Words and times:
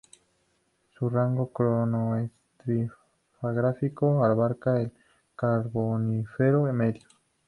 Su 0.95 1.11
rango 1.11 1.51
cronoestratigráfico 1.53 4.25
abarca 4.25 4.81
el 4.81 4.91
Carbonífero 5.35 6.63
medio. 6.73 7.03